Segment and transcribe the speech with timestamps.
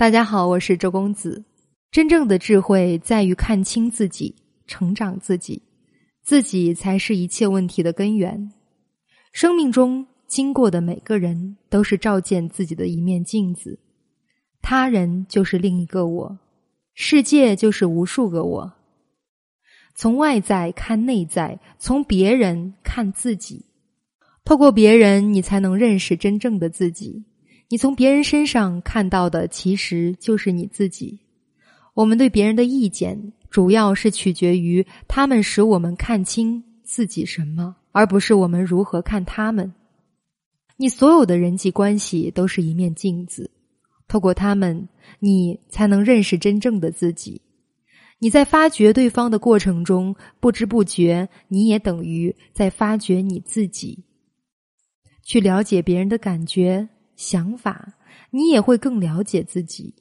[0.00, 1.44] 大家好，我是周公子。
[1.90, 4.34] 真正的智慧在于看清自己，
[4.66, 5.62] 成长自己，
[6.22, 8.50] 自己才是一切问题的根源。
[9.30, 13.78] 生命中经过的每个人都是照见自己的一面镜子，
[14.62, 16.38] 他人就是另一个我，
[16.94, 18.72] 世界就是无数个我。
[19.94, 23.66] 从外在看内在，从别人看自己，
[24.46, 27.26] 透过别人，你才能认识真正的自己。
[27.70, 31.20] 你从别人身上看到的，其实就是你自己。
[31.94, 39.72] 我们对别人的意见，主要是取决于他们使我们看清自己什么，而不是我们如何看他们。
[40.76, 43.48] 你所有的人际关系都是一面镜子，
[44.08, 44.88] 透过他们，
[45.20, 47.40] 你才能认识真正的自己。
[48.18, 54.02] 你在发掘对方的过程中，不知不觉，你也等于在发掘你自己。
[55.22, 56.88] 去了解别人的感觉。
[57.22, 57.92] 想法，
[58.30, 59.94] 你也会更了解自己。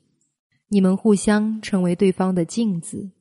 [0.70, 3.12] 你们互相成为对方的镜子。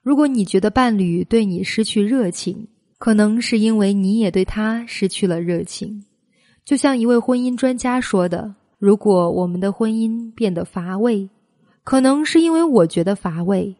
[0.00, 2.68] 如果你觉得伴侣对你失去热情，
[2.98, 6.04] 可能是因为你也对他失去了热情。
[6.64, 11.28] 就像一位婚姻专家说的：“如果我们的婚姻变得乏味，
[11.82, 13.74] 可能是因为我觉得乏味，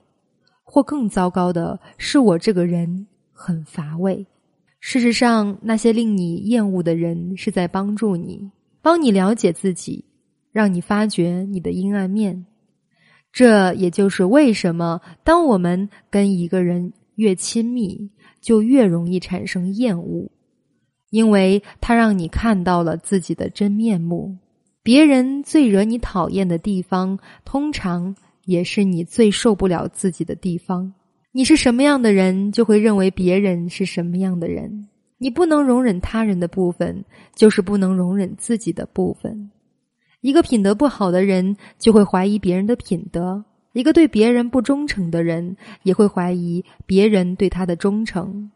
[0.65, 4.27] 或更糟糕的是我这个人很乏味。”
[4.81, 8.51] 事实上，那些令你厌恶的人是在帮助你。
[8.83, 10.05] 帮你了解自己，
[10.53, 12.45] 让你发掘你的阴暗面。
[13.33, 18.11] 这也就是为什么，当我们跟一个人越亲密，
[18.41, 20.31] 就越容易产生厌恶，
[21.11, 24.37] 因为他让你看到了自己的真面目。
[24.83, 30.93] 别人最惹你讨厌的地方，通常也是你最受不了自己的地方。
[31.31, 34.89] 你是什么样的人，就会认为别人是什么样的人。
[35.23, 39.53] 你不能容忍他人的部分，就是不能容忍自己的部分。
[40.21, 48.51] 一个品德不好的人，就会怀疑别人的品德；一个对别人不忠诚的人，也会怀疑别人对他的忠诚；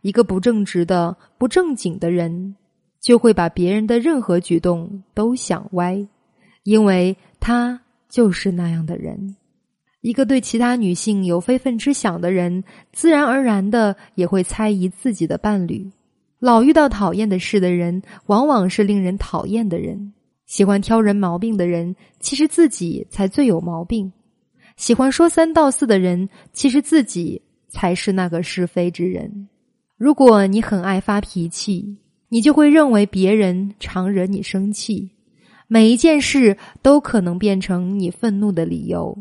[0.00, 2.56] 一个不正直的、不正经的人，
[2.98, 6.02] 就会把别人的任何举动都想歪，
[6.62, 7.78] 因为他
[8.08, 9.36] 就是那样的人。
[10.00, 15.90] 一个对其他女性有非分之想的人，自然而然的也会猜疑自己的伴侣。
[16.38, 20.12] 老遇到讨厌的事的人，往往是令人讨厌的人。
[20.44, 24.12] 喜欢挑人毛病的人，其实自己才最有毛病。
[24.76, 29.48] 喜欢说三道四的人，其实自己才是那个是非之人。
[29.96, 31.96] 如果你很爱发脾气，
[32.28, 35.10] 你就会认为别人常惹你生气，
[35.66, 39.16] 每一件事都可能变成你愤怒的理由，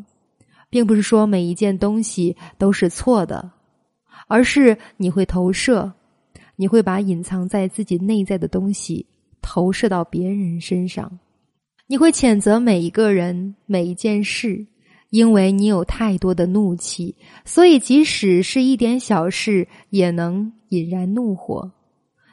[0.69, 3.49] 并不是说每一件东西都是错的，
[4.27, 5.93] 而是你会投射。
[6.55, 9.05] 你会把隐藏在自己内在的东西
[9.41, 11.19] 投射到别人身上，
[11.87, 14.65] 你会谴责每一个人、每一件事，
[15.09, 21.71] 因为你有太多的怒气，所以即使是一点小事也能引燃怒火。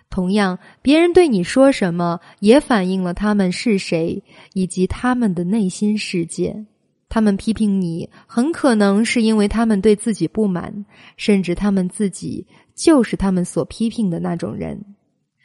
[0.09, 4.23] 同样，别人对你说什么，也反映了他们是谁
[4.53, 6.65] 以及他们的内心世界。
[7.13, 10.87] 他们批评你，很可能是因为他们对自己不满，
[11.19, 14.83] 甚至他们自己就是他们所批评的那种人。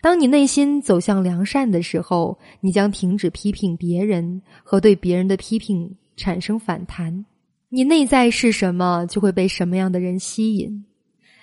[0.01, 7.25] 当你内心走向良善的时候，你将停止批评别人和对别人的批评产生反弹。
[7.67, 10.85] 你内在是什么，就会被什么样的人吸引。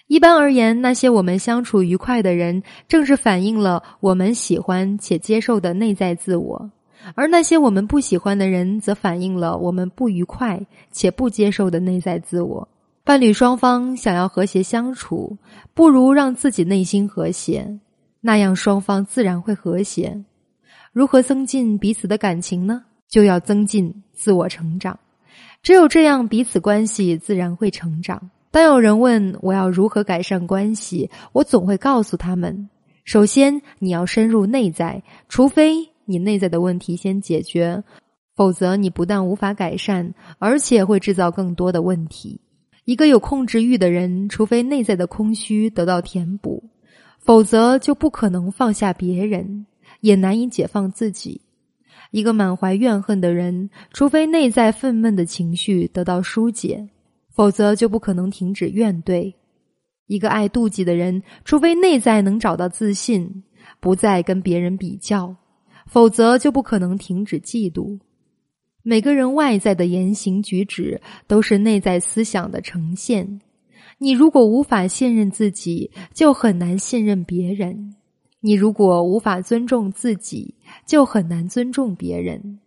[0.07, 6.71] 一般而言，那些我们相处愉快的人，正是反映了我们喜欢且接受的内在自我。
[7.15, 10.61] 而那些我们不喜欢的人，则反映了我们不愉快
[10.91, 12.69] 且不接受的内在自我。
[13.05, 15.37] 伴侣双方想要和谐相处，
[15.75, 17.79] 不如让自己内心和谐，
[18.21, 20.25] 那样双方自然会和谐。
[20.93, 22.83] 如何增进彼此的感情呢？
[23.07, 24.99] 就要增进自我成长，
[25.63, 28.31] 只有这样，彼此关系自然会成长。
[28.51, 32.69] 当有人问我要如何改善关系，我总会告诉他们：
[33.05, 35.94] 首先，你要深入内在，除非。
[36.07, 37.83] 你内在的问题先解决，
[38.35, 42.41] 否则你不但无法改善，而且会制造更多的问题。
[42.85, 46.63] 一个有控制欲的人，除非内在的空虚得到填补，
[47.19, 49.67] 否则就不可能放下别人，
[50.01, 51.41] 也难以解放自己。
[52.11, 56.89] 一个满怀怨恨的人，除非内在愤懑的情绪得到疏解，
[57.31, 59.33] 否则就不可能停止怨怼。
[60.07, 63.43] 一个爱妒忌的人，除非内在能找到自信，
[63.81, 65.35] 不再跟别人比较。
[65.87, 67.99] 否则就不可能停止嫉妒。
[68.83, 73.41] 每个人外在的言行举止都是内在思想的呈现。
[73.99, 77.95] 你如果无法信任自己，就很难信任别人；
[78.41, 80.55] 你如果无法尊重自己，
[80.85, 82.59] 就很难尊重别人。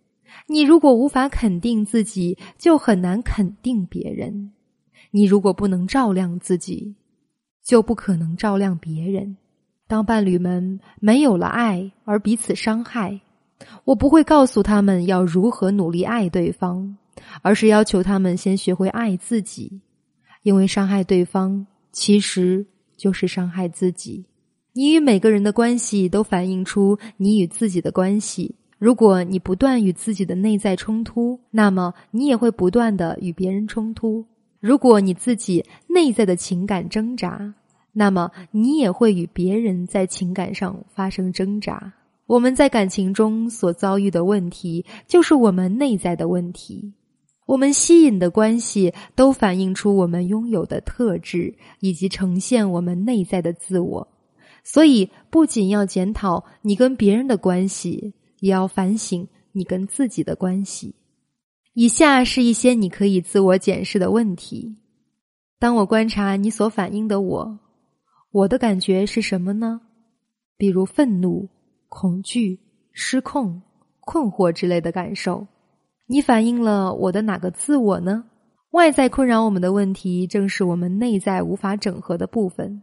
[0.47, 4.51] 你如果无法肯定自己，就很难肯定别人。
[5.11, 6.95] 你如果不能照亮自己，
[7.63, 9.37] 就不可能照亮别人。
[9.87, 13.21] 当伴侣们没有了爱而彼此伤害，
[13.85, 16.97] 我不会告诉他们要如何努力爱对方，
[17.41, 19.79] 而是要求他们先学会爱自己，
[20.43, 22.65] 因为伤害对方其实
[22.97, 24.25] 就是伤害自己。
[24.73, 28.53] 你与每个人的关系都反映出你与自己的关系。
[28.77, 34.23] 如果你不断与自己的内在冲突，那么你也会不断的与别人冲突。
[34.59, 37.55] 如果你自己内在的情感挣扎，
[37.97, 41.91] 那么你也会与别人在情感上发生挣扎。
[42.27, 46.93] 我们在感情中所遭遇的问题，就是我们内在的问题。
[47.47, 54.07] 我们吸引的关系，都反映出我们拥有的特质，以及呈现我们内在的自我。
[54.63, 58.13] 所以，不仅要检讨你跟别人的关系。
[58.39, 60.93] 也要反省你跟自己的关系。
[61.73, 64.75] 以下是一些你可以自我检视的问题：
[65.57, 67.59] 当我观察你所反映的我，
[68.31, 69.81] 我的感觉是什么呢？
[70.57, 71.47] 比如愤怒、
[71.87, 72.59] 恐惧、
[72.91, 73.61] 失控、
[74.01, 75.47] 困惑之类的感受。
[76.05, 78.25] 你反映了我的哪个自我呢？
[78.71, 82.81] 外在困扰我们的问题，正是我们内在无法整合的部分。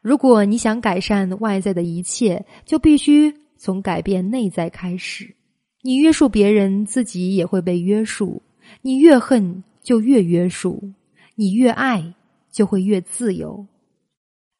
[0.00, 3.34] 如果你想改善外在的一切，就必须。
[3.56, 5.34] 从改变内在开始，
[5.80, 8.42] 你约束别人，自己也会被约束。
[8.82, 10.78] 你越恨，就越约束；
[11.34, 12.14] 你越爱，
[12.50, 13.66] 就会越自由。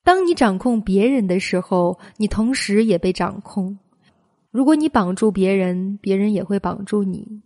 [0.04, 3.78] 当你掌控别人的时候，你同时也被掌控。
[4.50, 7.42] 如果你绑住别人，别人也会绑住你。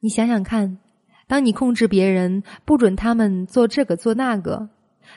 [0.00, 0.78] 你想想看，
[1.28, 4.70] 当你控制别人，不准他们做这个做那个，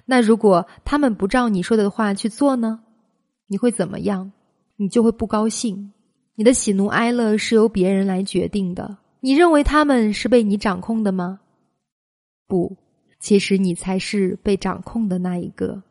[0.06, 2.82] 那如果他们不照你说的话去做呢？
[3.48, 4.32] 你会怎么样？
[4.76, 5.94] 你就会不高兴，
[6.36, 8.98] 你的喜怒哀乐是由别人来决定的。
[9.22, 11.40] 你认为他们是被你掌控的吗？
[12.48, 12.76] 不，
[13.20, 15.82] 其实你才是被掌控的那一个。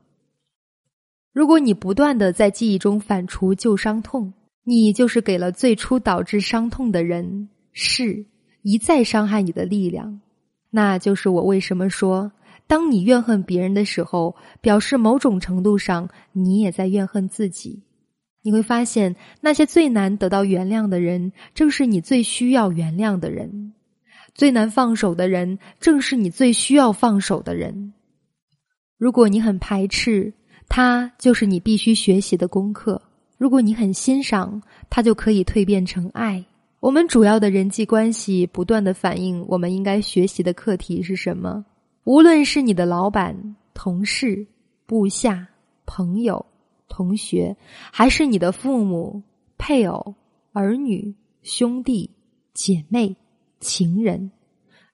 [1.34, 4.32] 如果你不断的在记忆中反刍旧伤痛，
[4.62, 8.24] 你就是给了最初导致伤痛的人事
[8.62, 10.20] 一再伤害你的力量。
[10.70, 12.30] 那就是我为什么说，
[12.68, 17.82] 当你怨恨别人的时候，表示某种程度上你也在怨恨自己。
[18.42, 23.72] 你会发现，那些最难得到原谅的人，正是你最需要原谅的人；
[24.34, 27.92] 最难放手的人，正是你最需要放手的人。
[28.96, 30.32] 如果你很排斥，
[30.68, 33.00] 它就是你必须学习的功课；
[33.38, 36.44] 如果你很欣赏，它就可以蜕变成爱。
[36.80, 41.64] 我们主要的人际关系不断的反映我们应该学习的课题是什么。
[42.04, 44.46] 无论是你的老板、同事、
[44.86, 45.46] 部下、
[45.86, 46.44] 朋友。
[46.86, 47.56] 同学，
[47.90, 49.20] 还是你的父母、
[49.58, 50.14] 配偶、
[50.52, 51.12] 儿女、
[51.42, 52.08] 兄弟、
[52.52, 53.16] 姐妹、
[53.58, 54.30] 情人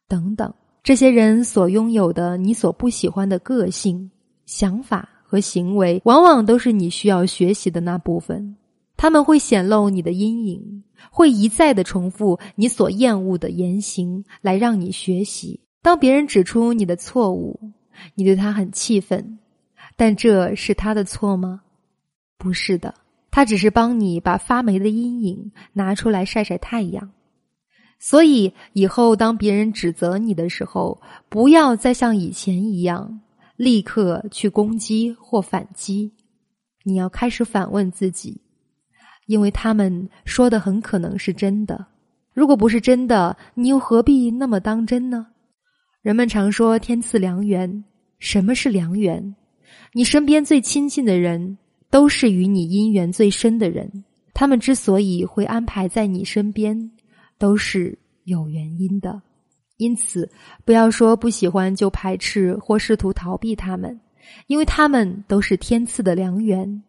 [0.09, 4.11] 等等，这些人所拥有的你所不喜欢的个性、
[4.47, 8.57] 想法和行为，往往都是你需要学习的那部分。
[8.97, 10.83] 他们会显露你的阴影，
[11.13, 15.61] 会一再的重复你所厌恶的言行，来让你学习。
[15.83, 17.61] 当别人指出你的错误，
[18.17, 19.39] 你对他很气愤，
[19.95, 21.61] 但这是他的错吗？
[22.37, 22.93] 不是的，
[23.31, 27.13] 他只是帮你把发霉的阴影拿出来晒晒太阳。
[28.01, 33.21] 所以以后当别人指责你的时候，不要再像以前一样
[33.61, 36.11] 立刻去攻击或反击，
[36.83, 38.41] 你要开始反问自己，
[39.27, 41.87] 因为他们说的很可能是真的。
[42.33, 45.27] 如果不是真的，你又何必那么当真呢？
[46.01, 47.85] 人们常说天赐良缘，
[48.19, 49.35] 什么是良缘？
[49.93, 51.59] 你身边最亲近的人。
[51.93, 56.89] 都是与你姻缘最深的人，他们之所以会安排在你身边，
[57.37, 59.21] 都是有原因的。
[59.81, 60.31] 因此，
[60.67, 63.99] 不要说不喜欢就排斥或试图逃避他们，
[64.47, 66.83] 因为他们都是天赐的良缘。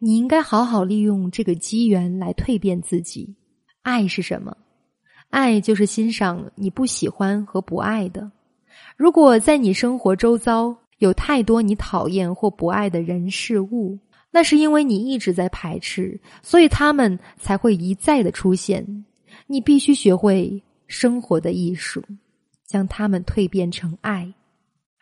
[0.00, 3.36] 你应该好好利用这个机缘来蜕变自己。
[3.82, 4.56] 爱是什么？
[5.30, 8.28] 爱就是欣赏你不喜欢和不爱的。
[8.96, 13.96] 如果在你生活周遭有太多你讨厌或不爱的人事物，
[14.32, 19.04] 那是因为你一直在排斥，所以他们才会一再的出现。
[19.46, 22.02] 你必须学会生活的艺术，
[22.72, 24.32] 将他们蜕变成爱。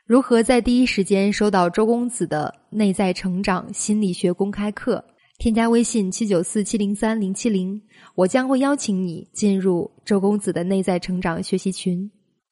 [0.05, 5.05] 如何在第一时间收到周公子的内在成长心理学公开课？
[5.39, 7.81] 添加微信七九四七零三零七零，
[8.17, 12.11] 我将会邀请你进入周公子的内在成长学习群。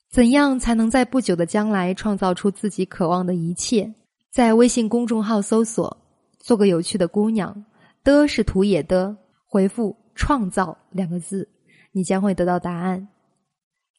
[0.09, 3.93] 怎样才能在不久的将来创造出自己渴望的一切？
[4.33, 5.95] 在微信公众号搜索。
[6.39, 7.65] 做个有趣的姑娘，
[8.05, 11.47] 的是土野的，回复“创造”两个字，
[11.93, 13.07] 你将会得到答案。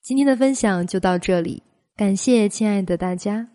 [0.09, 1.61] 今天的分享就到这里，
[1.95, 3.47] 感谢亲爱的大家。